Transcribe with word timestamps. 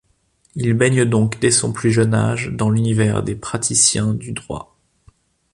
Il 0.55 0.73
baigne 0.73 1.05
donc 1.05 1.39
dès 1.39 1.51
son 1.51 1.71
plus 1.71 1.91
jeune 1.91 2.15
âge 2.15 2.49
dans 2.51 2.71
l'univers 2.71 3.21
des 3.21 3.35
praticiens 3.35 4.15
du 4.15 4.31
droit. 4.31 4.75